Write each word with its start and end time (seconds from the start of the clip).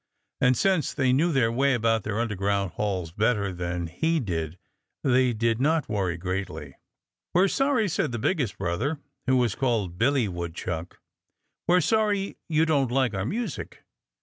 And 0.41 0.57
since 0.57 0.95
they 0.95 1.13
knew 1.13 1.31
their 1.31 1.51
way 1.51 1.75
about 1.75 2.01
their 2.01 2.19
underground 2.19 2.71
halls 2.71 3.11
better 3.11 3.53
than 3.53 3.85
he 3.85 4.19
did 4.19 4.57
they 5.03 5.31
did 5.31 5.61
not 5.61 5.87
worry 5.87 6.17
greatly. 6.17 6.73
"We're 7.35 7.47
sorry" 7.47 7.87
said 7.87 8.11
the 8.11 8.17
biggest 8.17 8.57
brother, 8.57 8.97
who 9.27 9.37
was 9.37 9.53
called 9.53 9.99
Billy 9.99 10.27
Woodchuck 10.27 10.97
"we're 11.67 11.81
sorry 11.81 12.35
you 12.49 12.65
don't 12.65 12.91
like 12.91 13.13
our 13.13 13.25
music. 13.27 13.83